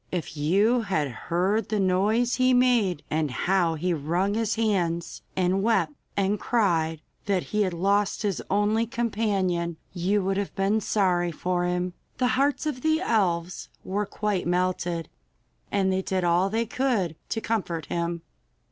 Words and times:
If 0.11 0.35
you 0.35 0.81
had 0.81 1.07
heard 1.09 1.69
the 1.69 1.79
noise 1.79 2.37
he 2.37 2.55
made, 2.55 3.03
and 3.11 3.29
how 3.29 3.75
he 3.75 3.93
wrung 3.93 4.33
his 4.33 4.55
hands 4.55 5.21
and 5.35 5.61
wept 5.61 5.93
and 6.17 6.39
cried 6.39 7.01
that 7.27 7.43
he 7.53 7.61
had 7.61 7.73
lost 7.75 8.23
his 8.23 8.41
only 8.49 8.87
companion, 8.87 9.77
you 9.93 10.23
would 10.23 10.37
have 10.37 10.55
been 10.55 10.81
sorry 10.81 11.31
for 11.31 11.65
him. 11.65 11.93
The 12.17 12.29
hearts 12.29 12.65
of 12.65 12.81
the 12.81 12.99
elves 12.99 13.69
were 13.83 14.07
quite 14.07 14.47
melted, 14.47 15.07
and 15.71 15.93
they 15.93 16.01
did 16.01 16.23
all 16.23 16.49
they 16.49 16.65
could 16.65 17.15
to 17.29 17.39
comfort 17.39 17.85
him. 17.85 18.23